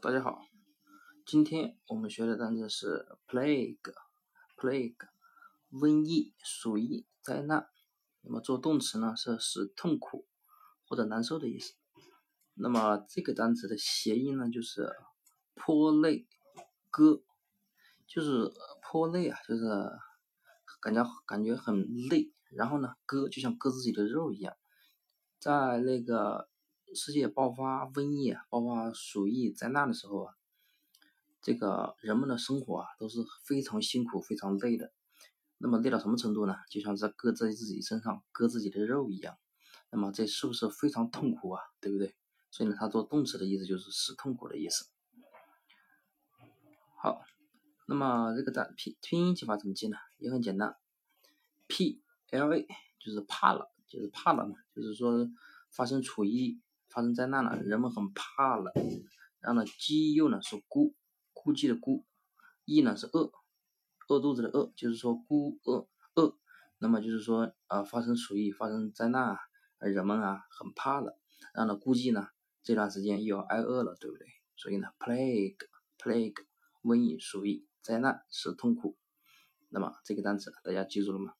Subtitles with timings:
[0.00, 0.46] 大家好，
[1.26, 4.94] 今天我们学的单词是 plague，plague，
[5.72, 7.68] 瘟疫、鼠疫、灾难。
[8.20, 10.28] 那么做动词呢，是使痛苦
[10.86, 11.74] 或者难受的意思。
[12.54, 14.88] 那么这个单词的谐音呢，就是
[15.56, 16.28] 泼泪
[16.92, 17.24] 割，
[18.06, 19.64] 就是泼泪啊，就是
[20.80, 24.54] 感觉感觉很累，然后呢，割就像割自己的肉一样，
[25.40, 26.48] 在那个。
[26.94, 30.34] 世界爆发瘟疫、爆发鼠疫灾难的时候啊，
[31.42, 34.92] 这个人们的生活啊都是非常辛苦、非常累的。
[35.58, 36.54] 那么累到什么程度呢？
[36.70, 39.36] 就像在割在自己身上割自己的肉一样。
[39.90, 41.62] 那么这是不是非常痛苦啊？
[41.80, 42.14] 对不对？
[42.50, 44.86] 所以呢，它做动词的意思就是使痛苦的意思。
[46.96, 47.22] 好，
[47.86, 49.96] 那么这个单拼拼音记法怎么记呢？
[50.18, 50.76] 也很简单
[51.66, 52.66] ，P L A
[52.98, 55.28] 就是怕了，就是怕了嘛，就是说
[55.70, 56.58] 发生处于。
[56.88, 58.72] 发生灾难了，人们很怕了。
[59.40, 60.94] 然后呢，饥又呢是孤，
[61.32, 62.04] 孤寂的孤，
[62.64, 63.30] 疫呢是饿，
[64.08, 66.36] 饿肚子的饿，就是说孤饿饿。
[66.78, 69.38] 那么就是说啊，发生鼠疫，发生灾难啊，
[69.78, 71.18] 人们啊很怕了。
[71.54, 72.28] 然后呢，估计呢
[72.62, 74.26] 这段时间又要挨饿了，对不对？
[74.56, 75.56] 所以呢，plague
[75.98, 76.34] plague
[76.82, 78.96] 瘟疫鼠疫灾难是痛苦。
[79.68, 81.32] 那么这个单词大家记住了吗？